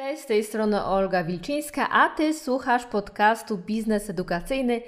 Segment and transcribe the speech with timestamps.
[0.00, 4.82] Cześć, z tej strony Olga Wilczyńska, a Ty słuchasz podcastu Biznes Edukacyjny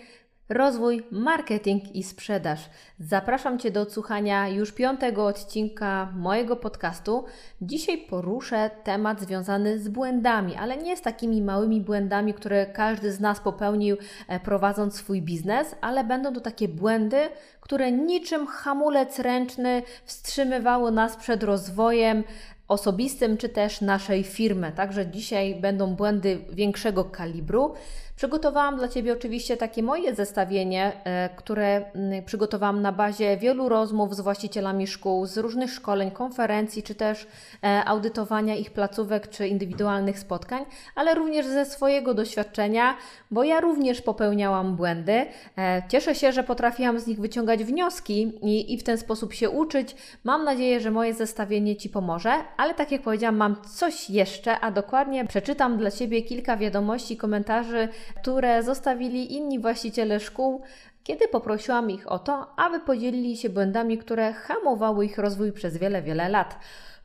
[0.49, 2.61] Rozwój, Marketing i Sprzedaż.
[2.99, 7.25] Zapraszam Cię do odsłuchania już piątego odcinka mojego podcastu.
[7.61, 13.21] Dzisiaj poruszę temat związany z błędami, ale nie z takimi małymi błędami, które każdy z
[13.21, 13.97] nas popełnił
[14.29, 17.29] e, prowadząc swój biznes, ale będą to takie błędy,
[17.61, 22.25] które niczym hamulec ręczny wstrzymywały nas przed rozwojem,
[22.69, 24.73] osobistym, czy też naszej firmy.
[24.77, 27.75] Także dzisiaj będą błędy większego kalibru.
[28.23, 31.85] Przygotowałam dla Ciebie oczywiście takie moje zestawienie, e, które
[32.27, 37.27] przygotowałam na bazie wielu rozmów z właścicielami szkół, z różnych szkoleń, konferencji, czy też
[37.65, 40.65] e, audytowania ich placówek, czy indywidualnych spotkań,
[40.95, 42.97] ale również ze swojego doświadczenia,
[43.31, 45.27] bo ja również popełniałam błędy.
[45.59, 49.51] E, cieszę się, że potrafiłam z nich wyciągać wnioski i, i w ten sposób się
[49.51, 49.97] uczyć.
[50.25, 54.71] Mam nadzieję, że moje zestawienie Ci pomoże, ale tak jak powiedziałam, mam coś jeszcze, a
[54.71, 60.63] dokładnie przeczytam dla Ciebie kilka wiadomości, komentarzy które zostawili inni właściciele szkół,
[61.05, 66.03] kiedy poprosiłam ich o to, aby podzielili się błędami, które hamowały ich rozwój przez wiele,
[66.03, 66.59] wiele lat.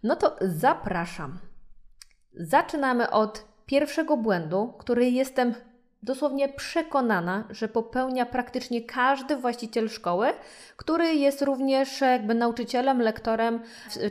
[0.04, 1.40] No to zapraszam.
[2.34, 5.54] Zaczynamy od pierwszego błędu, który jestem
[6.04, 10.28] dosłownie przekonana, że popełnia praktycznie każdy właściciel szkoły,
[10.76, 13.60] który jest również jakby nauczycielem, lektorem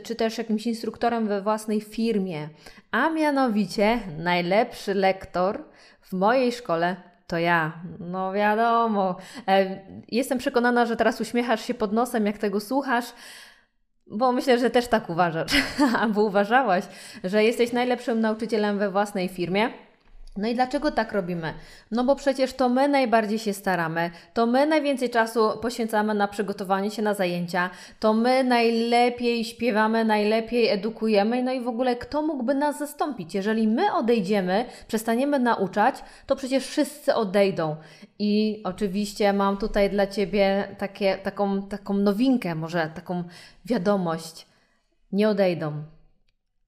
[0.03, 2.49] czy też jakimś instruktorem we własnej firmie.
[2.91, 5.63] A mianowicie najlepszy lektor
[6.09, 6.95] w mojej szkole
[7.27, 7.71] to ja.
[7.99, 9.15] No wiadomo.
[9.47, 13.05] E, jestem przekonana, że teraz uśmiechasz się pod nosem, jak tego słuchasz.
[14.07, 15.51] Bo myślę, że też tak uważasz,
[16.01, 16.83] albo uważałaś,
[17.23, 19.69] że jesteś najlepszym nauczycielem we własnej firmie.
[20.37, 21.53] No i dlaczego tak robimy?
[21.91, 26.91] No bo przecież to my najbardziej się staramy, to my najwięcej czasu poświęcamy na przygotowanie
[26.91, 32.55] się na zajęcia, to my najlepiej śpiewamy, najlepiej edukujemy, no i w ogóle kto mógłby
[32.55, 33.35] nas zastąpić?
[33.35, 37.75] Jeżeli my odejdziemy, przestaniemy nauczać, to przecież wszyscy odejdą.
[38.19, 43.23] I oczywiście mam tutaj dla Ciebie takie, taką, taką nowinkę, może taką
[43.65, 44.47] wiadomość.
[45.11, 45.96] Nie odejdą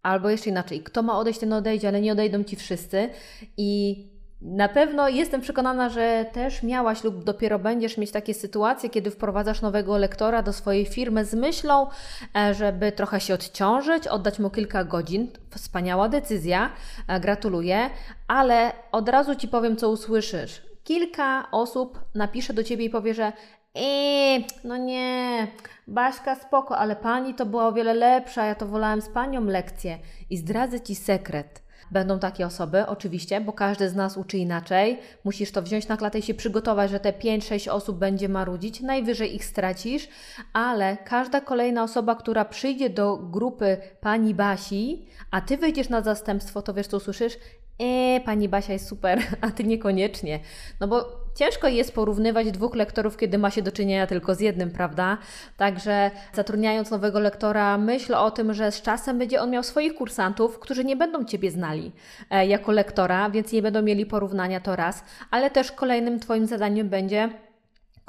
[0.04, 3.10] Albo jeszcze inaczej, kto ma odejść, ten odejdzie, ale nie odejdą ci wszyscy.
[3.58, 3.96] I
[4.42, 9.62] na pewno jestem przekonana, że też miałaś lub dopiero będziesz mieć takie sytuacje, kiedy wprowadzasz
[9.62, 11.88] nowego lektora do swojej firmy z myślą,
[12.36, 15.28] e, żeby trochę się odciążyć, oddać mu kilka godzin.
[15.50, 16.72] Wspaniała decyzja,
[17.08, 17.90] e, gratuluję,
[18.28, 20.62] ale od razu ci powiem, co usłyszysz.
[20.84, 23.34] Kilka osób napisze do ciebie i powie, że
[23.76, 25.48] Eee, no nie,
[25.88, 30.00] Baśka spoko, ale pani to była o wiele lepsza, ja to wolałem z panią lekcję.
[30.30, 31.64] I zdradzę ci sekret.
[31.92, 35.00] Będą takie osoby, oczywiście, bo każdy z nas uczy inaczej.
[35.24, 39.36] Musisz to wziąć na klatę i się przygotować, że te 5-6 osób będzie marudzić, najwyżej
[39.36, 40.08] ich stracisz,
[40.54, 46.62] ale każda kolejna osoba, która przyjdzie do grupy pani Basi, a ty wyjdziesz na zastępstwo,
[46.62, 47.38] to wiesz co usłyszysz?
[47.80, 50.40] Eee, pani Basia jest super, a ty niekoniecznie.
[50.80, 54.72] No bo ciężko jest porównywać dwóch lektorów, kiedy ma się do czynienia tylko z jednym,
[54.72, 55.18] prawda?
[55.58, 60.60] Także zatrudniając nowego lektora, myśl o tym, że z czasem będzie on miał swoich kursantów,
[60.60, 61.92] którzy nie będą Ciebie znali
[62.30, 66.90] e, jako lektora, więc nie będą mieli porównania to raz, ale też kolejnym Twoim zadaniem
[66.90, 67.30] będzie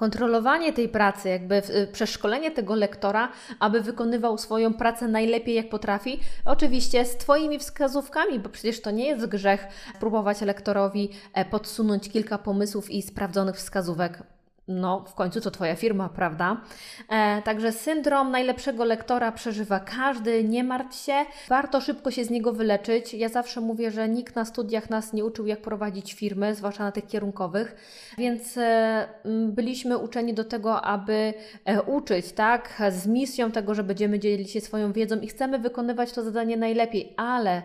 [0.00, 3.28] kontrolowanie tej pracy, jakby y, przeszkolenie tego lektora,
[3.58, 9.06] aby wykonywał swoją pracę najlepiej jak potrafi, oczywiście z Twoimi wskazówkami, bo przecież to nie
[9.06, 9.66] jest grzech
[10.00, 14.22] próbować lektorowi e, podsunąć kilka pomysłów i sprawdzonych wskazówek
[14.70, 16.60] no, w końcu to Twoja firma, prawda?
[17.08, 21.14] E, także syndrom najlepszego lektora przeżywa każdy, nie martw się,
[21.48, 23.14] warto szybko się z niego wyleczyć.
[23.14, 26.92] Ja zawsze mówię, że nikt na studiach nas nie uczył, jak prowadzić firmy, zwłaszcza na
[26.92, 27.76] tych kierunkowych,
[28.18, 29.08] więc e,
[29.48, 32.82] byliśmy uczeni do tego, aby e, uczyć, tak?
[32.90, 37.14] Z misją tego, że będziemy dzielić się swoją wiedzą i chcemy wykonywać to zadanie najlepiej,
[37.16, 37.62] ale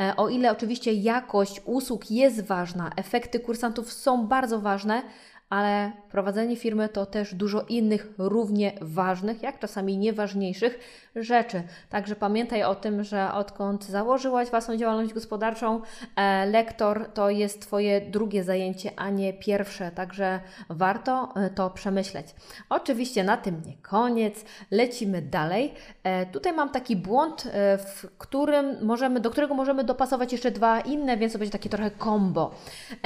[0.00, 5.02] e, o ile oczywiście jakość usług jest ważna, efekty kursantów są bardzo ważne,
[5.50, 10.78] ale prowadzenie firmy to też dużo innych równie ważnych, jak czasami nieważniejszych
[11.16, 11.62] rzeczy.
[11.90, 15.80] Także pamiętaj o tym, że odkąd założyłaś własną działalność gospodarczą,
[16.16, 22.26] e, lektor to jest Twoje drugie zajęcie, a nie pierwsze, także warto e, to przemyśleć.
[22.68, 25.74] Oczywiście na tym nie koniec, lecimy dalej.
[26.02, 27.48] E, tutaj mam taki błąd,
[27.78, 31.90] w którym możemy, do którego możemy dopasować jeszcze dwa inne, więc to będzie takie trochę
[31.90, 32.54] combo.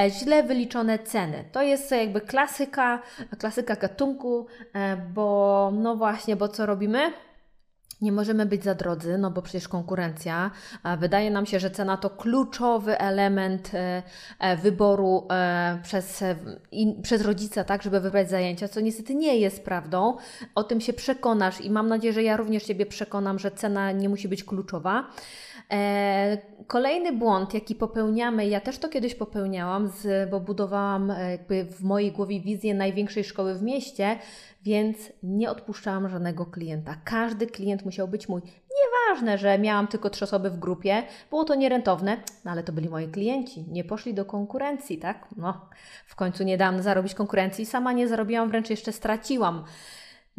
[0.09, 1.45] Źle wyliczone ceny.
[1.53, 3.03] To jest jakby klasyka,
[3.39, 4.47] klasyka gatunku,
[5.15, 7.13] bo no właśnie, bo co robimy?
[8.01, 10.51] Nie możemy być za drodzy, no bo przecież konkurencja.
[10.99, 14.03] Wydaje nam się, że cena to kluczowy element e,
[14.39, 16.25] e, wyboru e, przez,
[17.03, 20.17] przez rodzica, tak, żeby wybrać zajęcia, co niestety nie jest prawdą.
[20.55, 24.09] O tym się przekonasz i mam nadzieję, że ja również Ciebie przekonam, że cena nie
[24.09, 25.11] musi być kluczowa.
[25.71, 31.65] E, kolejny błąd, jaki popełniamy, ja też to kiedyś popełniałam, z, bo budowałam e, jakby
[31.65, 34.19] w mojej głowie wizję największej szkoły w mieście,
[34.63, 36.97] więc nie odpuszczałam żadnego klienta.
[37.05, 38.41] Każdy klient musiał być mój.
[38.83, 42.89] Nieważne, że miałam tylko trzy osoby w grupie, było to nierentowne, no ale to byli
[42.89, 45.29] moi klienci, nie poszli do konkurencji, tak?
[45.37, 45.69] No,
[46.07, 49.65] w końcu nie dam zarobić konkurencji, sama nie zarobiłam, wręcz jeszcze straciłam.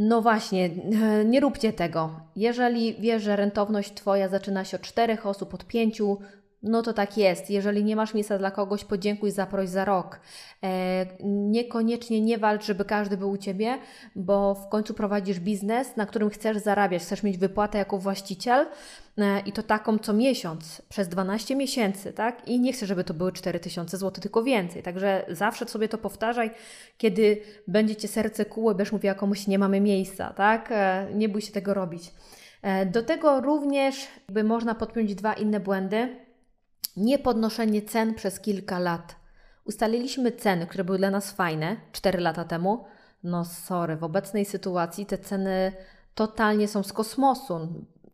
[0.04, 0.70] No właśnie,
[1.32, 2.10] nie róbcie tego.
[2.36, 6.18] Jeżeli wiesz, że rentowność Twoja zaczyna się od czterech osób, od pięciu,
[6.64, 7.50] no to tak jest.
[7.50, 10.20] Jeżeli nie masz miejsca dla kogoś, podziękuj, zaproś za rok.
[10.64, 13.78] E, niekoniecznie nie walcz, żeby każdy był u Ciebie,
[14.16, 18.68] bo w końcu prowadzisz biznes, na którym chcesz zarabiać, chcesz mieć wypłatę jako właściciel
[19.18, 22.48] e, i to taką co miesiąc, przez 12 miesięcy, tak?
[22.48, 24.84] I nie chcę, żeby to były 4000 zł, tylko więcej.
[24.84, 26.52] Także zawsze sobie to powtarzaj,
[26.98, 30.70] kiedy będzie Cię serce kuło, będziesz mówiła komuś, nie mamy miejsca, tak?
[30.72, 32.14] E, nie bój się tego robić.
[32.86, 36.16] Do tego również by można podpiąć dwa inne błędy
[36.98, 39.16] niepodnoszenie cen przez kilka lat.
[39.66, 42.86] Ustaliliśmy ceny, które były dla nas fajne 4 lata temu.
[43.24, 45.74] No sorry, w obecnej sytuacji te ceny
[46.16, 47.68] totalnie są z kosmosu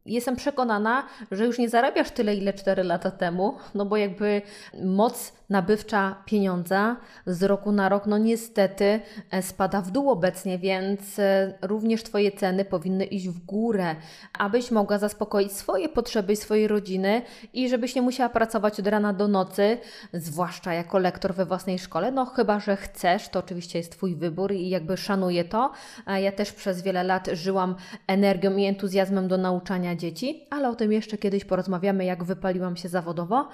[0.07, 4.41] jestem przekonana, że już nie zarabiasz tyle, ile 4 lata temu, no bo jakby
[4.83, 6.95] moc nabywcza pieniądza
[7.25, 8.99] z roku na rok, no niestety
[9.31, 13.95] e, spada w dół obecnie, więc e, również Twoje ceny powinny iść w górę,
[14.39, 17.21] abyś mogła zaspokoić swoje potrzeby i swojej rodziny
[17.53, 19.77] i żebyś nie musiała pracować od rana do nocy,
[20.13, 24.51] zwłaszcza jako lektor we własnej szkole, no chyba, że chcesz, to oczywiście jest Twój wybór
[24.51, 25.71] i jakby szanuję to.
[26.15, 27.75] Ja też przez wiele lat żyłam
[28.07, 32.89] energią i entuzjazmem do nauczania dzieci, ale o tym jeszcze kiedyś porozmawiamy, jak wypaliłam się
[32.89, 33.49] zawodowo.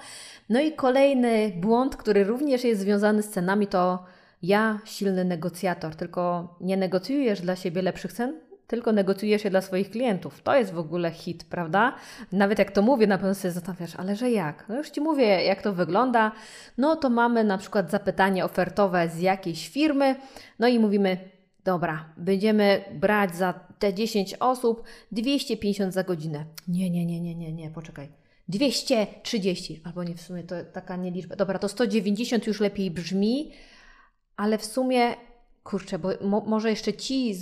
[0.48, 4.04] No i kolejny błąd, który również jest związany z cenami, to
[4.42, 9.90] ja, silny negocjator, tylko nie negocjujesz dla siebie lepszych cen, tylko negocjujesz je dla swoich
[9.90, 10.42] klientów.
[10.42, 11.94] To jest w ogóle hit, prawda?
[12.32, 14.64] Nawet jak to mówię, na pewno sobie zastanawiasz, ale że jak?
[14.68, 16.32] No już Ci mówię, jak to wygląda.
[16.78, 20.16] No to mamy na przykład zapytanie ofertowe z jakiejś firmy,
[20.58, 21.16] no i mówimy,
[21.64, 24.82] Dobra, będziemy brać za te 10 osób
[25.12, 26.44] 250 za godzinę.
[26.68, 28.08] Nie, nie, nie, nie, nie, nie, poczekaj.
[28.48, 31.36] 230, albo nie w sumie to taka nieliczba.
[31.36, 33.52] Dobra, to 190 już lepiej brzmi,
[34.36, 35.14] ale w sumie
[35.62, 37.34] kurczę, bo mo, może jeszcze ci,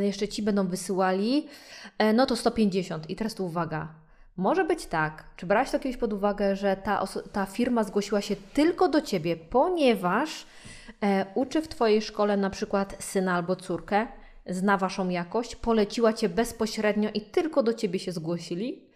[0.00, 1.46] jeszcze ci będą wysyłali,
[1.98, 3.10] e, no to 150.
[3.10, 3.94] I teraz tu uwaga.
[4.36, 8.36] Może być tak, czy brałaś to kiedyś pod uwagę, że ta, ta firma zgłosiła się
[8.36, 10.46] tylko do Ciebie, ponieważ
[11.34, 14.06] uczy w Twojej szkole na przykład syna albo córkę,
[14.46, 18.88] zna Waszą jakość, poleciła Cię bezpośrednio i tylko do Ciebie się zgłosili?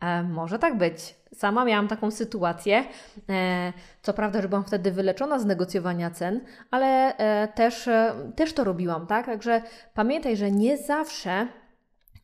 [0.00, 1.14] E, może tak być.
[1.34, 2.84] Sama miałam taką sytuację.
[3.28, 3.72] E,
[4.02, 6.40] co prawda, że byłam wtedy wyleczona z negocjowania cen,
[6.70, 9.26] ale e, też, e, też to robiłam, tak?
[9.26, 9.62] Także
[9.94, 11.48] pamiętaj, że nie zawsze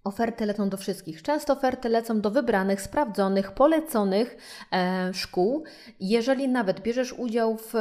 [0.05, 1.23] Oferty lecą do wszystkich.
[1.23, 4.37] Często oferty lecą do wybranych, sprawdzonych, poleconych
[4.73, 5.65] e, szkół.
[6.01, 7.75] Jeżeli nawet bierzesz udział w,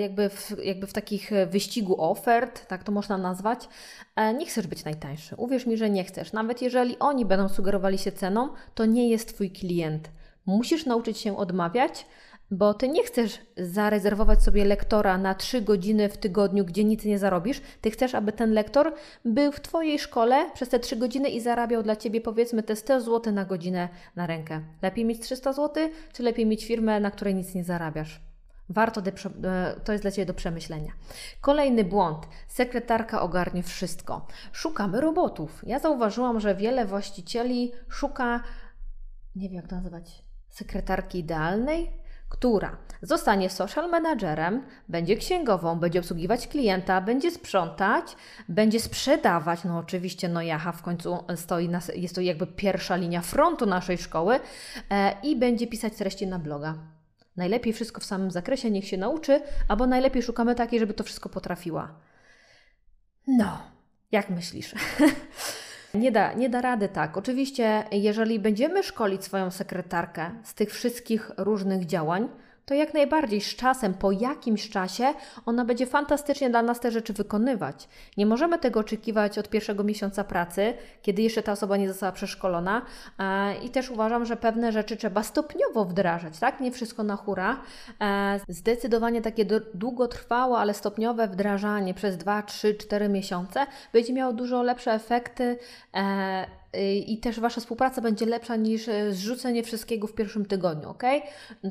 [0.00, 3.68] jakby, w, jakby w takich wyścigu ofert, tak to można nazwać,
[4.16, 5.36] e, nie chcesz być najtańszy.
[5.36, 6.32] Uwierz mi, że nie chcesz.
[6.32, 10.10] Nawet jeżeli oni będą sugerowali się ceną, to nie jest Twój klient.
[10.46, 12.06] Musisz nauczyć się odmawiać,
[12.50, 17.18] bo ty nie chcesz zarezerwować sobie lektora na 3 godziny w tygodniu, gdzie nic nie
[17.18, 17.62] zarobisz.
[17.80, 18.94] Ty chcesz, aby ten lektor
[19.24, 23.00] był w Twojej szkole przez te 3 godziny i zarabiał dla Ciebie powiedzmy te 100
[23.00, 24.60] zł na godzinę na rękę.
[24.82, 28.20] Lepiej mieć 300 zł, czy lepiej mieć firmę, na której nic nie zarabiasz?
[28.68, 30.92] Warto, e, to jest dla Ciebie do przemyślenia.
[31.40, 32.28] Kolejny błąd.
[32.48, 34.26] Sekretarka ogarnie wszystko.
[34.52, 35.62] Szukamy robotów.
[35.66, 38.42] Ja zauważyłam, że wiele właścicieli szuka,
[39.36, 46.48] nie wiem jak to nazywać, sekretarki idealnej, która zostanie social managerem, będzie księgową, będzie obsługiwać
[46.48, 48.16] klienta, będzie sprzątać,
[48.48, 49.64] będzie sprzedawać.
[49.64, 54.40] No oczywiście, no Jaha w końcu stoi, jest to jakby pierwsza linia frontu naszej szkoły
[54.90, 56.74] e, i będzie pisać treści na bloga.
[57.36, 61.28] Najlepiej wszystko w samym zakresie, niech się nauczy, albo najlepiej szukamy takiej, żeby to wszystko
[61.28, 61.94] potrafiła.
[63.26, 63.58] No,
[64.12, 64.74] jak myślisz?
[65.94, 67.16] Nie da, nie da rady tak.
[67.16, 72.28] Oczywiście, jeżeli będziemy szkolić swoją sekretarkę z tych wszystkich różnych działań,
[72.66, 75.04] to jak najbardziej z czasem, po jakimś czasie,
[75.46, 77.88] ona będzie fantastycznie dla nas te rzeczy wykonywać.
[78.16, 82.82] Nie możemy tego oczekiwać od pierwszego miesiąca pracy, kiedy jeszcze ta osoba nie została przeszkolona.
[83.18, 86.60] E, I też uważam, że pewne rzeczy trzeba stopniowo wdrażać, tak?
[86.60, 87.60] Nie wszystko na hura.
[88.00, 94.62] E, zdecydowanie takie długotrwałe, ale stopniowe wdrażanie przez 2, 3, 4 miesiące będzie miało dużo
[94.62, 95.58] lepsze efekty
[95.94, 96.59] e,
[97.06, 101.02] i też Wasza współpraca będzie lepsza niż zrzucenie wszystkiego w pierwszym tygodniu, ok?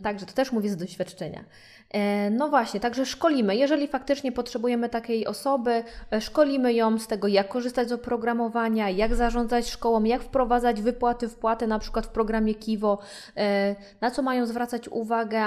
[0.04, 1.46] Także to też mówię z doświadczenia.
[1.94, 3.56] E, no właśnie, także szkolimy.
[3.56, 9.16] Jeżeli faktycznie potrzebujemy takiej osoby, e, szkolimy ją z tego, jak korzystać z oprogramowania, jak
[9.16, 12.98] zarządzać szkołą, jak wprowadzać wypłaty, wpłaty na przykład w programie Kiwo,
[13.38, 15.40] e, na co mają zwracać uwagę,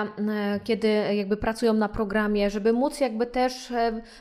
[0.65, 3.73] kiedy jakby pracują na programie, żeby móc jakby też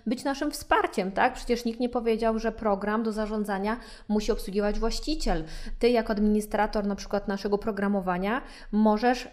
[0.08, 1.34] być naszym wsparciem, tak?
[1.34, 5.44] Przecież nikt nie powiedział, że program do zarządzania musi obsługiwać właściciel.
[5.80, 9.28] Ty jako administrator na przykład naszego programowania możesz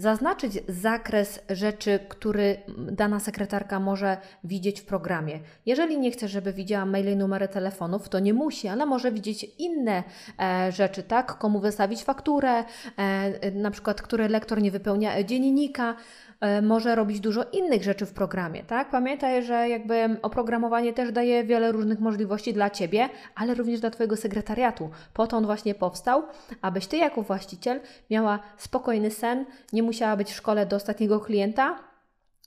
[0.00, 5.40] zaznaczyć zakres rzeczy, który dana sekretarka może widzieć w programie.
[5.66, 9.46] Jeżeli nie chce, żeby widziała maile i numery telefonów, to nie musi, ale może widzieć
[9.58, 10.02] inne
[10.38, 11.38] e, rzeczy, tak?
[11.38, 12.64] Komu wystawić fakturę,
[12.96, 15.96] e, na przykład, który lektor nie wypełnia dziennika.
[16.40, 18.90] E, może robić dużo innych rzeczy w programie, tak?
[18.90, 24.16] Pamiętaj, że jakby oprogramowanie też daje wiele różnych możliwości dla Ciebie, ale również dla Twojego
[24.16, 24.90] sekretariatu.
[25.14, 26.22] Po to on właśnie powstał,
[26.62, 27.80] abyś Ty jako właściciel
[28.10, 31.89] miała spokojny sen, nie musiała być w szkole do ostatniego klienta,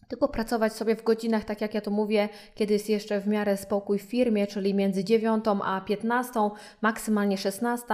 [0.08, 3.58] tylko pracować sobie w godzinach, tak jak ja to mówię, kiedy jest jeszcze w miarę
[3.58, 6.40] spokój w firmie, czyli między 9 a 15,
[6.82, 7.86] maksymalnie 16,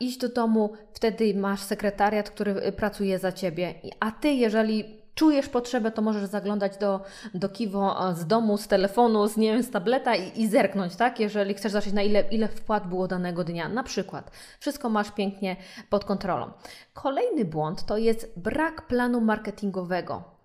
[0.00, 3.74] iść do domu, wtedy masz sekretariat, który y, pracuje za Ciebie.
[4.00, 7.00] A Ty, jeżeli czujesz potrzebę, to możesz zaglądać do,
[7.34, 11.20] do Kiwo z domu, z telefonu, z, nie wiem, z tableta i, i zerknąć, tak?
[11.20, 14.30] Jeżeli chcesz zobaczyć, na ile, ile wpłat było danego dnia, na przykład.
[14.60, 15.56] Wszystko masz pięknie
[15.90, 16.50] pod kontrolą.
[16.94, 20.37] Kolejny błąd to jest brak planu marketingowego.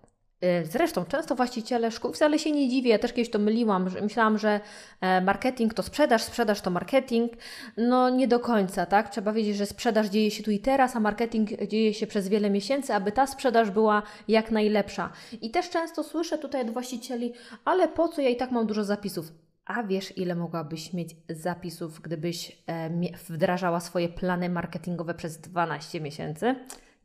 [0.44, 4.00] Y, zresztą często właściciele szkół, wcale się nie dziwię, ja też kiedyś to myliłam, że
[4.00, 4.60] myślałam, że
[5.00, 7.32] e, marketing to sprzedaż, sprzedaż to marketing.
[7.76, 9.10] No nie do końca, tak?
[9.10, 12.50] Trzeba wiedzieć, że sprzedaż dzieje się tu i teraz, a marketing dzieje się przez wiele
[12.50, 15.10] miesięcy, aby ta sprzedaż była jak najlepsza.
[15.42, 17.32] I też często słyszę tutaj od właścicieli,
[17.64, 19.32] ale po co ja i tak mam dużo zapisów?
[19.64, 22.90] A wiesz, ile mogłabyś mieć zapisów, gdybyś e,
[23.28, 26.54] wdrażała swoje plany marketingowe przez 12 miesięcy?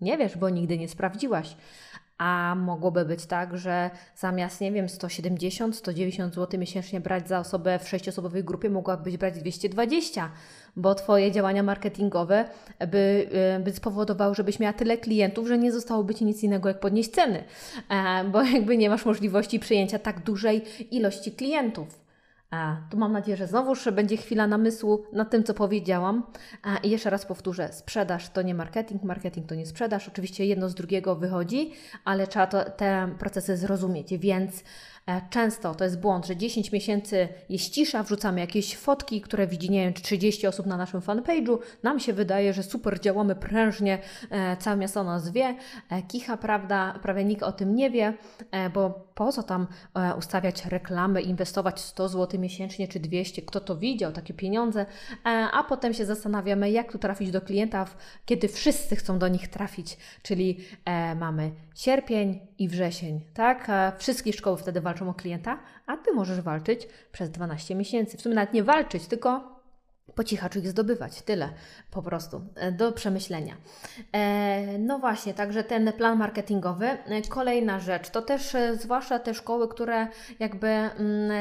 [0.01, 1.55] Nie wiesz, bo nigdy nie sprawdziłaś
[2.19, 7.89] a mogłoby być tak, że zamiast, nie wiem, 170-190 zł miesięcznie brać za osobę w
[7.89, 10.31] sześciosobowej grupie, mogłabyś brać 220,
[10.75, 12.45] bo Twoje działania marketingowe
[12.91, 16.79] by, y, by spowodowały, żebyś miała tyle klientów, że nie zostałoby Ci nic innego jak
[16.79, 17.43] podnieść ceny,
[17.89, 22.08] e, bo jakby nie masz możliwości przyjęcia tak dużej ilości klientów.
[22.51, 26.23] A, tu mam nadzieję, że znowuż będzie chwila namysłu nad tym, co powiedziałam.
[26.63, 30.07] A, I jeszcze raz powtórzę: sprzedaż to nie marketing, marketing to nie sprzedaż.
[30.07, 31.71] Oczywiście jedno z drugiego wychodzi,
[32.05, 34.17] ale trzeba to, te procesy zrozumieć.
[34.17, 34.63] Więc
[35.09, 39.71] E, często to jest błąd, że 10 miesięcy jest cisza, wrzucamy jakieś fotki, które widzi,
[39.71, 41.57] nie wiem, 30 osób na naszym fanpage'u.
[41.83, 45.55] Nam się wydaje, że super działamy prężnie, e, całe miasto nas wie.
[45.89, 48.13] E, kicha, prawda, prawie nikt o tym nie wie,
[48.73, 49.67] bo po co tam
[50.17, 54.85] ustawiać reklamy, inwestować 100 zł miesięcznie czy 200, kto to widział, takie pieniądze,
[55.53, 59.97] a potem się zastanawiamy, jak tu trafić do klientów, kiedy wszyscy chcą do nich trafić,
[60.23, 60.57] czyli
[61.15, 63.71] mamy sierpień i wrzesień, tak?
[63.97, 68.17] Wszystkie szkoły wtedy walczą o klienta, a Ty możesz walczyć przez 12 miesięcy.
[68.17, 69.58] W sumie nawet nie walczyć, tylko
[70.15, 71.21] po cichaczu ich zdobywać.
[71.21, 71.49] Tyle
[71.91, 73.57] po prostu e, do przemyślenia.
[74.11, 76.85] E, no właśnie, także ten plan marketingowy.
[76.85, 80.07] E, kolejna rzecz, to też zwłaszcza te szkoły, które
[80.39, 81.31] jakby mm,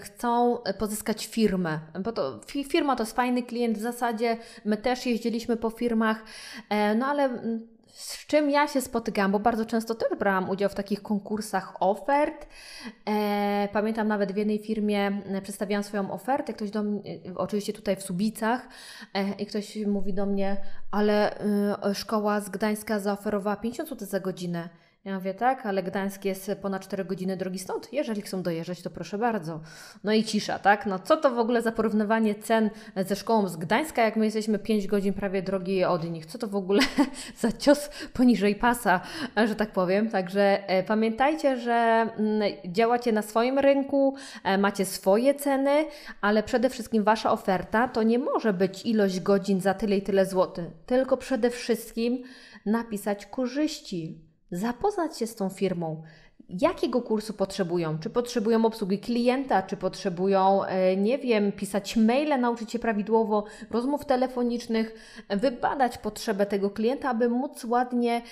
[0.00, 4.36] chcą pozyskać firmę, bo to firma to jest fajny klient w zasadzie.
[4.64, 6.24] My też jeździliśmy po firmach,
[6.96, 10.74] no ale mm, z czym ja się spotykam, bo bardzo często też brałam udział w
[10.74, 12.46] takich konkursach ofert.
[13.08, 17.72] E, pamiętam nawet w jednej firmie e, przedstawiałam swoją ofertę, ktoś do mnie, e, oczywiście
[17.72, 18.68] tutaj w Subicach,
[19.14, 20.56] e, i ktoś mówi do mnie,
[20.90, 24.68] ale e, szkoła z Gdańska zaoferowała 50 zł za godzinę.
[25.04, 27.92] Ja mówię, tak, ale Gdańsk jest ponad 4 godziny drogi stąd.
[27.92, 29.60] Jeżeli chcą dojeżdżać, to proszę bardzo.
[30.04, 30.86] No i cisza, tak?
[30.86, 32.70] No co to w ogóle za porównywanie cen
[33.06, 36.26] ze szkołą z Gdańska, jak my jesteśmy 5 godzin prawie drogi od nich?
[36.26, 36.80] Co to w ogóle
[37.40, 39.00] za cios poniżej pasa,
[39.46, 40.10] że tak powiem?
[40.10, 45.84] Także e, pamiętajcie, że mm, działacie na swoim rynku, e, macie swoje ceny,
[46.20, 50.26] ale przede wszystkim Wasza oferta to nie może być ilość godzin za tyle i tyle
[50.26, 52.22] złotych, tylko przede wszystkim
[52.66, 56.02] napisać korzyści zapoznać się z tą firmą.
[56.48, 57.98] Jakiego kursu potrzebują?
[57.98, 64.04] Czy potrzebują obsługi klienta, czy potrzebują, e, nie wiem, pisać maile, nauczyć się prawidłowo rozmów
[64.04, 64.94] telefonicznych,
[65.30, 68.22] wybadać potrzebę tego klienta, aby móc ładnie,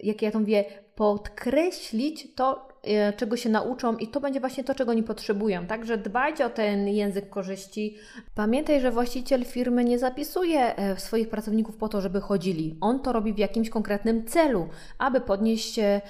[0.00, 2.68] jak ja to mówię, podkreślić to,
[3.16, 5.66] czego się nauczą i to będzie właśnie to, czego oni potrzebują.
[5.66, 7.96] Także dbajcie o ten język korzyści.
[8.34, 12.76] Pamiętaj, że właściciel firmy nie zapisuje e, swoich pracowników po to, żeby chodzili.
[12.80, 14.68] On to robi w jakimś konkretnym celu,
[14.98, 16.00] aby podnieść, e,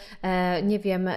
[0.62, 1.10] nie wiem,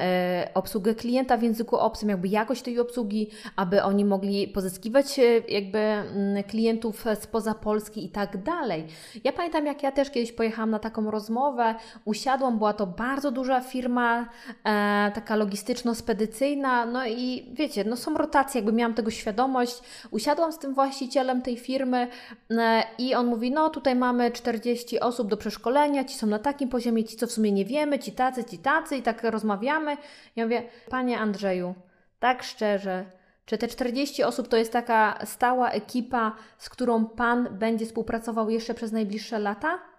[0.54, 6.44] obsługę klienta w języku obcym, jakby jakość tej obsługi, aby oni mogli pozyskiwać jakby mm,
[6.44, 8.86] klientów spoza Polski i tak dalej.
[9.24, 13.62] Ja pamiętam, jak ja też kiedyś pojechałam na taką rozmowę, usiadłam, była to bardzo duża
[13.62, 14.30] firma,
[14.64, 19.82] e, taka logistyczno-spedycyjna, no i wiecie, no są rotacje, jakby miałam tego świadomość.
[20.12, 22.08] Usiadłam z tym właścicielem tej firmy
[22.52, 26.70] e, i on mówi, no tutaj mamy 40 osób do przeszkolenia, ci są na takim
[26.70, 29.98] poziomie, ci co w sumie nie wiemy, ci tacy, ci tacy i tak rozmawiamy.
[30.36, 31.76] Ja mówię, panie Andrzeju,
[32.20, 33.06] tak szczerze,
[33.46, 38.74] czy te 40 osób to jest taka stała ekipa, z którą Pan będzie współpracował jeszcze
[38.74, 39.93] przez najbliższe lata?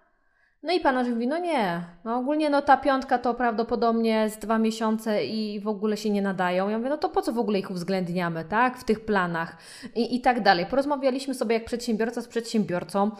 [0.63, 4.57] No i pan mówi, no nie, no ogólnie no ta piątka to prawdopodobnie z dwa
[4.57, 6.69] miesiące i w ogóle się nie nadają.
[6.69, 9.57] Ja mówię, no to po co w ogóle ich uwzględniamy, tak, w tych planach
[9.95, 10.65] i, i tak dalej.
[10.65, 13.11] Porozmawialiśmy sobie jak przedsiębiorca z przedsiębiorcą,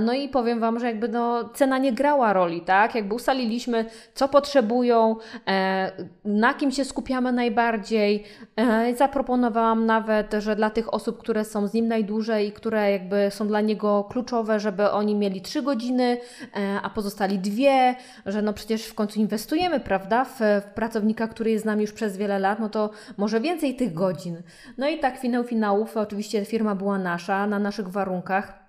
[0.00, 4.28] no i powiem Wam, że jakby no cena nie grała roli, tak, jakby ustaliliśmy, co
[4.28, 5.16] potrzebują,
[5.48, 5.92] e,
[6.24, 8.24] na kim się skupiamy najbardziej.
[8.56, 13.26] E, zaproponowałam nawet, że dla tych osób, które są z nim najdłużej i które jakby
[13.30, 16.18] są dla niego kluczowe, żeby oni mieli trzy godziny,
[16.56, 17.94] e, a pozostali dwie,
[18.26, 21.92] że no przecież w końcu inwestujemy, prawda, w, w pracownika, który jest z nami już
[21.92, 24.42] przez wiele lat, no to może więcej tych godzin.
[24.78, 28.68] No i tak finał finałów, oczywiście firma była nasza, na naszych warunkach.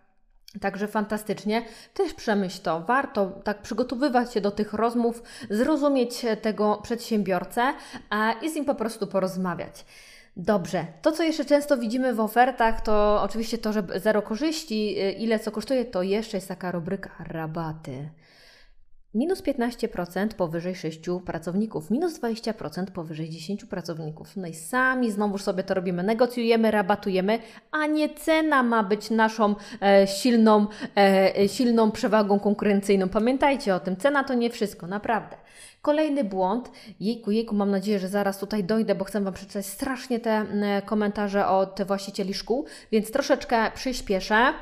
[0.61, 1.65] Także fantastycznie.
[1.93, 2.81] Też przemyśl to.
[2.81, 7.73] Warto tak przygotowywać się do tych rozmów, zrozumieć tego przedsiębiorcę
[8.41, 9.85] i z nim po prostu porozmawiać.
[10.37, 10.85] Dobrze.
[11.01, 15.39] To, co jeszcze często widzimy w ofertach, to oczywiście to, że zero korzyści, y, ile
[15.39, 18.09] co kosztuje, to jeszcze jest taka rubryka rabaty.
[19.13, 24.37] Minus 15% powyżej 6 pracowników, minus 20% powyżej 10 pracowników.
[24.37, 27.39] No i sami znowu sobie to robimy, negocjujemy, rabatujemy,
[27.71, 33.09] a nie cena ma być naszą e, silną, e, silną przewagą konkurencyjną.
[33.09, 35.37] Pamiętajcie o tym, cena to nie wszystko, naprawdę.
[35.81, 40.19] Kolejny błąd, jejku, jejku, mam nadzieję, że zaraz tutaj dojdę, bo chcę Wam przeczytać strasznie
[40.19, 40.45] te
[40.85, 44.53] komentarze od właścicieli szkół, więc troszeczkę przyspieszę.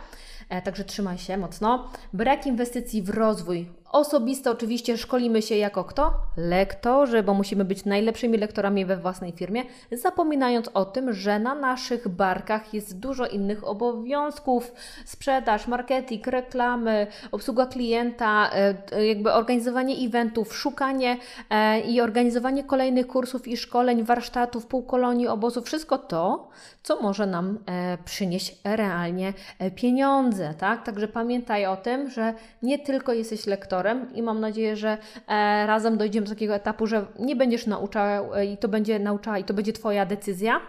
[0.49, 1.91] E, także trzymaj się mocno.
[2.13, 6.13] Brak inwestycji w rozwój Osobiste oczywiście szkolimy się jako kto?
[6.37, 12.07] Lektorzy, bo musimy być najlepszymi lektorami we własnej firmie, zapominając o tym, że na naszych
[12.07, 14.71] barkach jest dużo innych obowiązków:
[15.05, 18.49] sprzedaż, marketing, reklamy, obsługa klienta,
[18.91, 21.17] e, jakby organizowanie eventów, szukanie
[21.49, 26.49] e, i organizowanie kolejnych kursów i szkoleń, warsztatów, półkolonii, obozów, wszystko to,
[26.83, 29.33] co może nam e, przynieść realnie
[29.75, 30.85] pieniądze, tak?
[30.85, 33.77] Także pamiętaj o tym, że nie tylko jesteś lektorem,
[34.13, 34.97] i mam nadzieję, że
[35.27, 39.37] e, razem dojdziemy do takiego etapu, że nie będziesz nauczał e, i to będzie nauczała
[39.37, 40.61] i to będzie Twoja decyzja.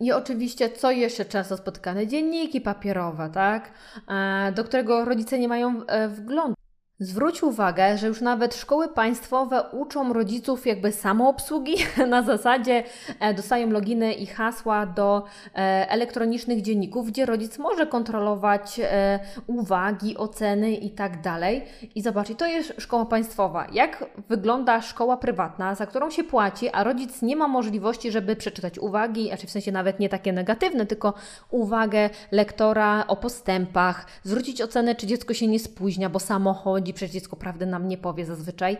[0.00, 2.06] I oczywiście, co jeszcze często spotykane?
[2.06, 3.70] Dzienniki papierowe, tak?
[4.08, 6.54] E, do którego rodzice nie mają wglądu.
[7.02, 11.76] Zwróć uwagę, że już nawet szkoły państwowe uczą rodziców jakby samoobsługi
[12.08, 12.84] na zasadzie
[13.20, 15.58] e, dostają loginy i hasła do e,
[15.90, 21.64] elektronicznych dzienników, gdzie rodzic może kontrolować e, uwagi, oceny i tak dalej.
[21.94, 23.66] I zobaczcie, to jest szkoła państwowa.
[23.72, 28.78] Jak wygląda szkoła prywatna, za którą się płaci, a rodzic nie ma możliwości, żeby przeczytać
[28.78, 31.14] uwagi, znaczy w sensie nawet nie takie negatywne, tylko
[31.50, 36.94] uwagę lektora o postępach, zwrócić ocenę, czy dziecko się nie spóźnia, bo samo chodzi chodzi,
[36.94, 38.76] przecież dziecko prawdy nam nie powie zazwyczaj.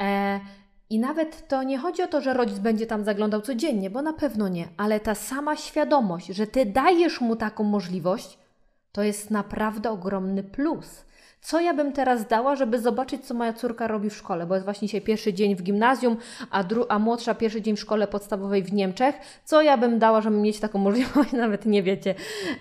[0.00, 0.40] E,
[0.90, 4.12] i nawet to nie chodzi o to, że rodzic będzie tam zaglądał codziennie, bo na
[4.12, 8.38] pewno nie, ale ta sama świadomość, że ty dajesz mu taką możliwość,
[8.92, 11.04] to jest naprawdę ogromny plus.
[11.40, 14.46] Co ja bym teraz dała, żeby zobaczyć, co moja córka robi w szkole?
[14.46, 16.16] Bo jest właśnie dzisiaj pierwszy dzień w gimnazjum,
[16.50, 19.14] a, dru- a młodsza pierwszy dzień w szkole podstawowej w Niemczech.
[19.44, 21.32] Co ja bym dała, żeby mieć taką możliwość?
[21.42, 22.14] Nawet nie wiecie.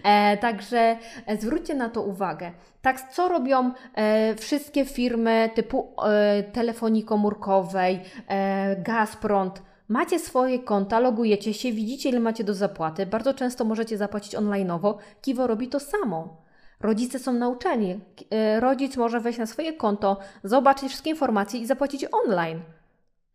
[0.03, 2.51] E, także e, zwróćcie na to uwagę.
[2.81, 9.51] Tak, co robią e, wszystkie firmy typu e, telefonii komórkowej, e, Gazprom,
[9.89, 13.05] Macie swoje konta, logujecie się, widzicie ile macie do zapłaty.
[13.05, 14.93] Bardzo często możecie zapłacić online'owo.
[15.21, 16.46] Kiwo robi to samo.
[16.79, 17.99] Rodzice są nauczeni.
[18.31, 22.61] E, rodzic może wejść na swoje konto, zobaczyć wszystkie informacje i zapłacić online.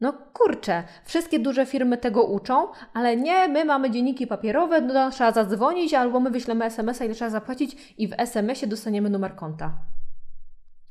[0.00, 5.32] No kurczę, wszystkie duże firmy tego uczą, ale nie, my mamy dzienniki papierowe, no, trzeba
[5.32, 9.72] zadzwonić albo my wyślemy SMS-a, ile trzeba zapłacić i w SMS-ie dostaniemy numer konta.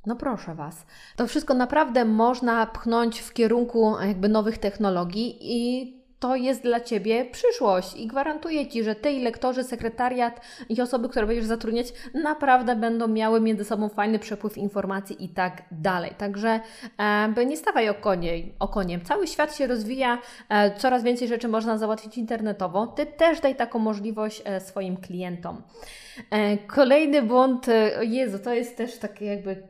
[0.06, 0.86] No proszę Was.
[1.16, 7.26] To wszystko naprawdę można pchnąć w kierunku jakby nowych technologii i to jest dla Ciebie
[7.26, 12.76] przyszłość i gwarantuję Ci, że Ty i lektorzy, sekretariat i osoby, które będziesz zatrudniać, naprawdę
[12.76, 16.12] będą miały między sobą fajny przepływ informacji i tak dalej.
[16.18, 16.60] Także
[17.38, 19.02] e, nie stawaj o, konie, o koniem.
[19.02, 20.18] Cały świat się rozwija,
[20.50, 22.88] e, coraz więcej rzeczy można załatwić internetowo.
[22.88, 25.62] Ty też daj taką możliwość e, swoim klientom.
[26.32, 29.68] E, kolejny błąd, e, Jezu, to jest też takie jakby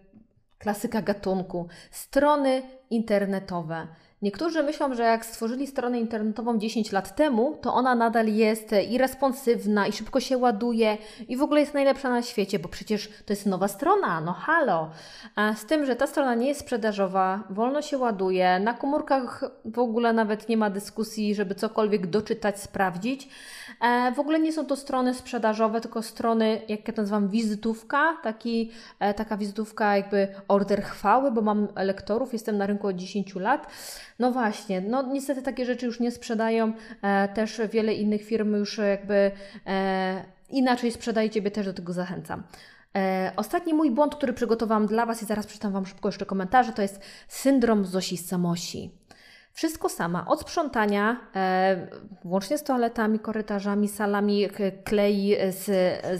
[0.58, 1.68] klasyka gatunku.
[1.92, 3.88] Strony internetowe.
[4.22, 8.98] Niektórzy myślą, że jak stworzyli stronę internetową 10 lat temu, to ona nadal jest i
[8.98, 13.34] responsywna, i szybko się ładuje, i w ogóle jest najlepsza na świecie, bo przecież to
[13.34, 14.90] jest nowa strona, no halo.
[15.36, 19.80] A z tym, że ta strona nie jest sprzedażowa, wolno się ładuje, na komórkach w
[19.80, 23.30] ogóle nawet nie ma dyskusji, żeby cokolwiek doczytać, sprawdzić.
[23.82, 28.18] E, w ogóle nie są to strony sprzedażowe, tylko strony, jak ja to nazywam, wizytówka,
[28.24, 33.36] taki, e, taka wizytówka jakby order chwały, bo mam lektorów, jestem na rynku od 10
[33.36, 33.68] lat.
[34.22, 38.78] No właśnie, no niestety takie rzeczy już nie sprzedają, e, też wiele innych firm już
[38.78, 39.32] jakby
[40.50, 42.44] inaczej sprzedaje, Ciebie też do tego zachęcam.
[43.36, 46.82] ostatni mój błąd, który przygotowałam dla Was i zaraz przeczytam Wam szybko jeszcze komentarze, to
[46.82, 49.01] jest syndrom Zosi Samosi.
[49.54, 51.88] Wszystko sama, od sprzątania, e,
[52.24, 54.48] włącznie z toaletami, korytarzami, salami,
[54.84, 55.66] klei z,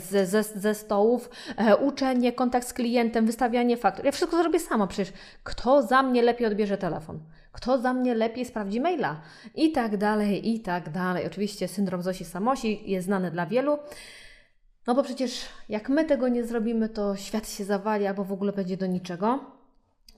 [0.02, 4.04] z, ze, ze stołów, e, uczenie, kontakt z klientem, wystawianie faktur.
[4.04, 7.20] Ja wszystko zrobię sama, przecież kto za mnie lepiej odbierze telefon?
[7.52, 9.20] Kto za mnie lepiej sprawdzi maila?
[9.54, 11.26] I tak dalej, i tak dalej.
[11.26, 13.78] Oczywiście syndrom Zosi Samosi jest znany dla wielu.
[14.86, 18.52] No bo przecież jak my tego nie zrobimy, to świat się zawali albo w ogóle
[18.52, 19.61] będzie do niczego.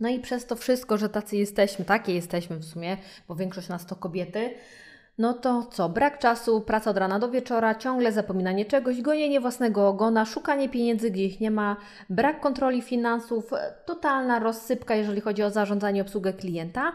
[0.01, 2.97] No i przez to wszystko, że tacy jesteśmy, takie jesteśmy w sumie,
[3.29, 4.55] bo większość nas to kobiety,
[5.19, 5.89] no to co?
[5.89, 11.11] Brak czasu, praca od rana do wieczora, ciągle zapominanie czegoś, gonienie własnego ogona, szukanie pieniędzy,
[11.11, 11.77] gdzie ich nie ma,
[12.11, 13.51] brak kontroli finansów,
[13.87, 16.93] totalna rozsypka, jeżeli chodzi o zarządzanie obsługę klienta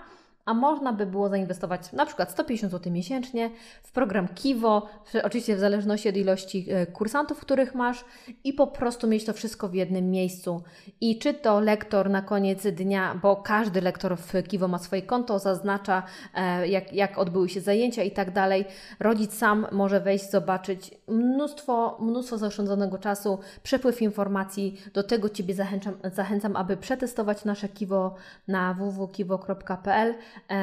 [0.50, 3.50] a można by było zainwestować na przykład 150 zł miesięcznie
[3.84, 4.88] w program Kiwo,
[5.24, 8.06] oczywiście w zależności od ilości e, kursantów, których masz
[8.44, 10.64] i po prostu mieć to wszystko w jednym miejscu.
[11.02, 15.40] I czy to lektor na koniec dnia, bo każdy lektor w Kiwo ma swoje konto,
[15.40, 18.66] zaznacza e, jak, jak odbyły się zajęcia i tak dalej.
[19.00, 24.82] Rodzic sam może wejść, zobaczyć mnóstwo, mnóstwo zaoszczędzonego czasu, przepływ informacji.
[24.94, 28.16] Do tego Ciebie zachęcam, zachęcam aby przetestować nasze Kiwo
[28.48, 30.16] na www.kiwo.pl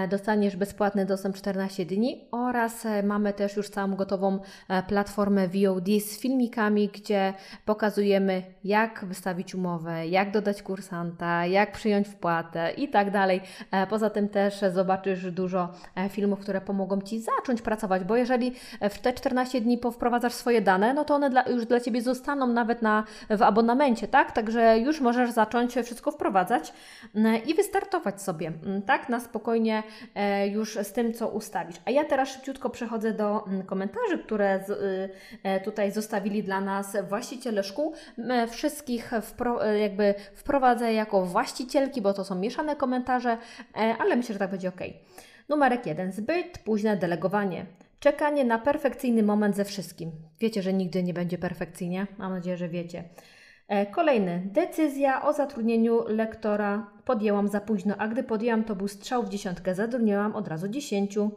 [0.09, 5.89] dostaniesz bezpłatny dostęp 14 dni oraz e, mamy też już całą gotową e, platformę VOD
[6.01, 7.35] z filmikami, gdzie
[7.65, 13.41] pokazujemy jak wystawić umowę, jak dodać kursanta, jak przyjąć wpłatę i tak dalej.
[13.89, 15.69] Poza tym też zobaczysz dużo
[16.09, 18.53] filmów, które pomogą Ci zacząć pracować, bo jeżeli
[18.91, 22.47] w te 14 dni powprowadzasz swoje dane, no to one dla, już dla Ciebie zostaną
[22.47, 24.33] nawet na, w abonamencie, tak?
[24.33, 26.73] Także już możesz zacząć wszystko wprowadzać
[27.47, 28.53] i wystartować sobie,
[28.87, 29.09] tak?
[29.09, 29.83] Na spokojnie spokojnie
[30.15, 31.77] e, już z tym, co ustawisz.
[31.85, 35.09] A ja teraz szybciutko przechodzę do mm, komentarzy, które y,
[35.43, 37.93] e, tutaj zostawili dla nas właściciele szkół.
[38.51, 43.39] Wszystkich e, jakby wprowadzę jako właścicielki, bo to są mieszane komentarze,
[43.99, 44.81] ale myślę, że tak będzie ok.
[45.49, 46.13] Numerek jeden.
[46.13, 47.67] Zbyt późne delegowanie.
[48.01, 50.11] Czekanie na perfekcyjny moment ze wszystkim.
[50.41, 52.07] Wiecie, że nigdy nie będzie perfekcyjnie?
[52.19, 53.05] Mam nadzieję, że wiecie.
[53.69, 54.43] E, kolejny.
[54.53, 59.75] Decyzja o zatrudnieniu lektora podjęłam za późno, a gdy podjęłam, to był strzał w dziesiątkę.
[59.75, 61.31] Zatrudniałam od razu dziesięciu.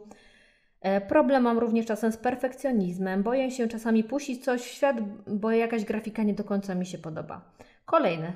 [0.81, 3.23] E, problem mam również czasem z perfekcjonizmem.
[3.23, 4.95] Boję się czasami puścić coś w świat,
[5.27, 7.41] bo jakaś grafika nie do końca mi się podoba.
[7.85, 8.33] Kolejne.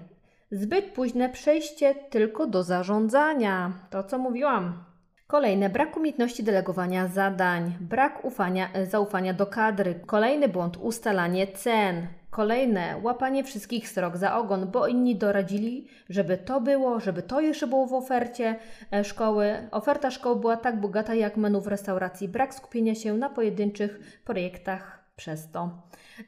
[0.51, 3.73] Zbyt późne przejście tylko do zarządzania.
[3.89, 4.92] To, co mówiłam.
[5.33, 9.95] Kolejne, brak umiejętności delegowania zadań, brak ufania, e, zaufania do kadry.
[10.05, 12.07] Kolejny błąd, ustalanie cen.
[12.29, 17.67] Kolejne, łapanie wszystkich srok za ogon, bo inni doradzili, żeby to było, żeby to jeszcze
[17.67, 18.55] było w ofercie
[18.91, 19.67] e, szkoły.
[19.71, 25.02] Oferta szkoły była tak bogata jak menu w restauracji, brak skupienia się na pojedynczych projektach
[25.15, 25.69] przez to.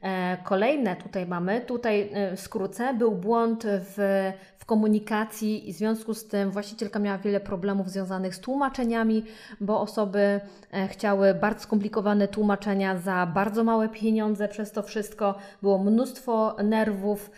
[0.02, 6.13] E, kolejne tutaj mamy, tutaj e, skrócę, był błąd w, w komunikacji i w związku
[6.13, 9.24] z tym właścicielka miała wiele problemów związanych z tłumaczeniami,
[9.62, 15.78] bo osoby e, chciały bardzo skomplikowane tłumaczenia za bardzo małe pieniądze, przez to wszystko było
[15.78, 17.32] mnóstwo nerwów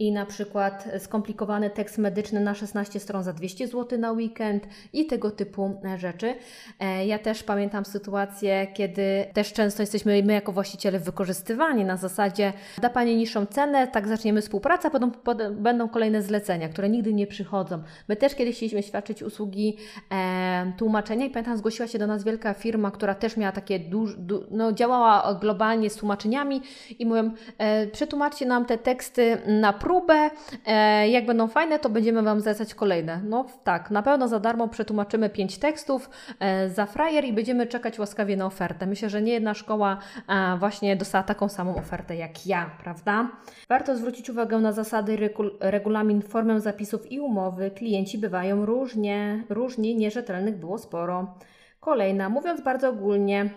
[0.00, 5.06] i na przykład skomplikowany tekst medyczny na 16 stron za 200 zł na weekend i
[5.06, 6.34] tego typu e, rzeczy.
[6.80, 12.52] E, ja też pamiętam sytuację, kiedy też często jesteśmy my jako właściciele wykorzystywani na zasadzie
[12.82, 14.90] da Pani niższą cenę, tak zaczniemy współpracę,
[15.24, 17.82] potem, będą kolejne zlecenia, które nigdy nie przychodzą.
[18.08, 19.76] My też kiedyś chcieliśmy świadczyć usługi
[20.12, 24.16] e, tłumaczenia i pamiętam zgłosiła się do nas wielka firma, która też miała takie duż,
[24.16, 26.62] du, no działała globalnie z tłumaczeniami
[26.98, 30.30] i mówią e, przetłumaczcie nam te teksty na próbę próbę.
[30.66, 33.20] E, jak będą fajne, to będziemy Wam zlecać kolejne.
[33.24, 37.98] No tak, na pewno za darmo przetłumaczymy pięć tekstów e, za frajer i będziemy czekać
[37.98, 38.86] łaskawie na ofertę.
[38.86, 39.98] Myślę, że nie jedna szkoła
[40.28, 43.30] e, właśnie dostała taką samą ofertę jak ja, prawda?
[43.68, 47.70] Warto zwrócić uwagę na zasady, regulamin, formę zapisów i umowy.
[47.70, 51.34] Klienci bywają różnie, różni, nierzetelnych było sporo.
[51.80, 53.50] Kolejna, mówiąc bardzo ogólnie,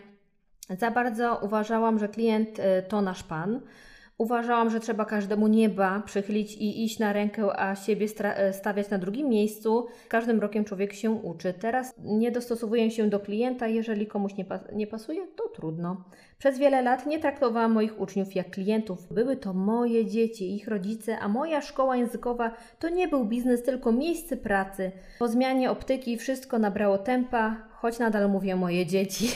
[0.69, 3.61] za bardzo uważałam, że klient y, to nasz pan.
[4.17, 8.97] Uważałam, że trzeba każdemu nieba przychylić i iść na rękę, a siebie e, stawiać na
[8.97, 9.87] drugim miejscu.
[10.07, 11.53] Każdym rokiem człowiek się uczy.
[11.53, 13.67] Teraz nie dostosowuję się do klienta.
[13.67, 16.03] Jeżeli komuś nie, nie pasuje, to trudno.
[16.37, 19.13] Przez wiele lat nie traktowałam moich uczniów jak klientów.
[19.13, 23.91] Były to moje dzieci, ich rodzice, a moja szkoła językowa to nie był biznes, tylko
[23.91, 24.91] miejsce pracy.
[25.19, 29.27] Po zmianie optyki wszystko nabrało tempa, choć nadal mówię moje dzieci.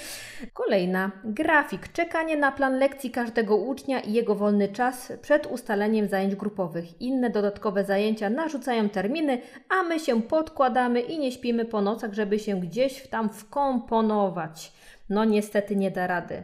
[0.62, 1.10] Kolejna.
[1.24, 1.92] Grafik.
[1.92, 7.00] Czekanie na plan lekcji każdego ucznia i jego wolny czas przed ustaleniem zajęć grupowych.
[7.00, 12.38] Inne dodatkowe zajęcia narzucają terminy, a my się podkładamy i nie śpimy po nocach, żeby
[12.38, 14.72] się gdzieś tam wkomponować.
[15.08, 16.42] No niestety nie da rady.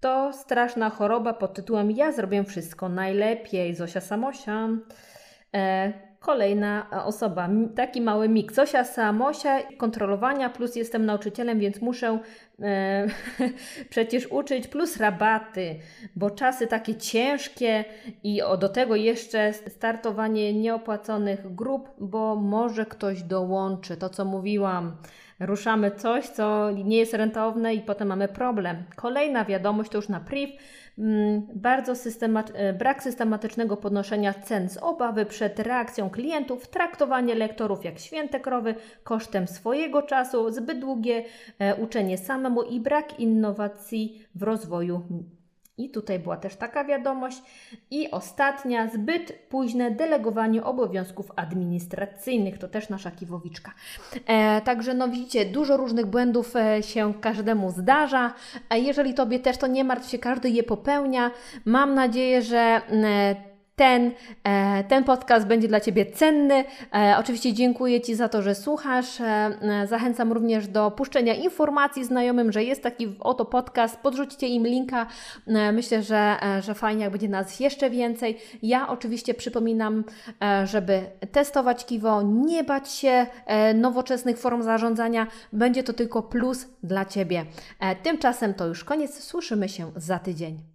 [0.00, 3.74] To straszna choroba pod tytułem Ja zrobię wszystko najlepiej.
[3.74, 4.68] Zosia Samosia.
[5.54, 8.52] E, kolejna osoba, taki mały mik.
[8.52, 12.18] Zosia Samosia, kontrolowania, plus jestem nauczycielem, więc muszę
[12.62, 13.06] e,
[13.90, 15.76] przecież uczyć, plus rabaty,
[16.16, 17.84] bo czasy takie ciężkie
[18.24, 23.96] i o, do tego jeszcze startowanie nieopłaconych grup, bo może ktoś dołączy.
[23.96, 24.96] To co mówiłam
[25.40, 28.76] ruszamy coś, co nie jest rentowne i potem mamy problem.
[28.96, 30.52] Kolejna wiadomość to już na priv,
[31.54, 37.98] bardzo systemat e, brak systematycznego podnoszenia cen z obawy przed reakcją klientów, traktowanie lektorów jak
[37.98, 38.74] święte krowy
[39.04, 41.24] kosztem swojego czasu, zbyt długie
[41.58, 45.02] e, uczenie samemu i brak innowacji w rozwoju
[45.78, 47.42] i tutaj była też taka wiadomość.
[47.90, 52.58] I ostatnia, zbyt późne delegowanie obowiązków administracyjnych.
[52.58, 53.72] To też nasza kiwowiczka.
[54.26, 58.34] E, także no widzicie, dużo różnych błędów e, się każdemu zdarza.
[58.70, 61.30] E, jeżeli Tobie też, to nie martw się, każdy je popełnia.
[61.64, 64.10] Mam nadzieję, że e, ten,
[64.44, 66.64] e, ten podcast będzie dla Ciebie cenny.
[66.94, 69.20] E, oczywiście dziękuję Ci za to, że słuchasz.
[69.20, 73.96] E, zachęcam również do puszczenia informacji znajomym, że jest taki oto podcast.
[73.96, 75.06] Podrzućcie im linka.
[75.72, 78.38] Myślę, że, że fajnie, jak będzie nas jeszcze więcej.
[78.62, 80.04] Ja oczywiście przypominam,
[80.64, 81.00] żeby
[81.32, 83.26] testować Kiwo, nie bać się
[83.74, 85.26] nowoczesnych form zarządzania.
[85.52, 87.44] Będzie to tylko plus dla Ciebie.
[88.02, 89.24] Tymczasem to już koniec.
[89.24, 90.71] Słyszymy się za tydzień.